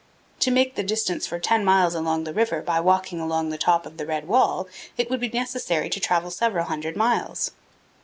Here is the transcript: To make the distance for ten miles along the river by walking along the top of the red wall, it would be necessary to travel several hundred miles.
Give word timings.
To 0.39 0.49
make 0.49 0.73
the 0.73 0.81
distance 0.81 1.27
for 1.27 1.37
ten 1.37 1.63
miles 1.63 1.93
along 1.93 2.23
the 2.23 2.33
river 2.33 2.63
by 2.63 2.79
walking 2.79 3.19
along 3.19 3.49
the 3.49 3.57
top 3.59 3.85
of 3.85 3.97
the 3.97 4.05
red 4.07 4.27
wall, 4.27 4.67
it 4.97 5.11
would 5.11 5.19
be 5.19 5.29
necessary 5.29 5.91
to 5.91 5.99
travel 5.99 6.31
several 6.31 6.65
hundred 6.65 6.97
miles. 6.97 7.51